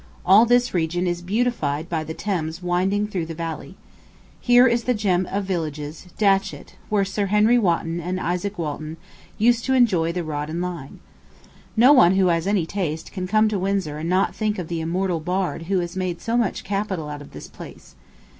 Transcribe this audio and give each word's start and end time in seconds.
All 0.25 0.47
this 0.47 0.73
region 0.73 1.05
is 1.05 1.21
beautified 1.21 1.87
by 1.87 2.03
the 2.03 2.15
Thames 2.15 2.63
winding 2.63 3.05
through 3.05 3.27
the 3.27 3.35
valley. 3.35 3.77
Here 4.39 4.65
is 4.65 4.85
the 4.85 4.95
gem 4.95 5.27
of 5.29 5.43
villages, 5.45 6.07
Datchett, 6.17 6.73
where 6.89 7.05
Sir 7.05 7.27
Henry 7.27 7.59
Wotton 7.59 7.99
and 7.99 8.17
Izaak 8.19 8.57
Walton 8.57 8.97
used 9.37 9.63
to 9.65 9.75
enjoy 9.75 10.11
the 10.11 10.23
rod 10.23 10.49
and 10.49 10.59
line. 10.59 11.01
No 11.77 11.93
one 11.93 12.15
who 12.15 12.29
has 12.33 12.47
any 12.47 12.65
taste 12.65 13.11
can 13.11 13.27
come 13.27 13.47
to 13.49 13.59
Windsor 13.59 13.99
and 13.99 14.09
not 14.09 14.33
think 14.33 14.57
of 14.57 14.69
the 14.69 14.81
immortal 14.81 15.19
bard 15.19 15.65
who 15.67 15.77
has 15.81 15.95
made 15.95 16.19
so 16.19 16.35
much 16.35 16.63
capital 16.63 17.07
out 17.07 17.21
of 17.21 17.29
this 17.29 17.47
place. 17.47 17.93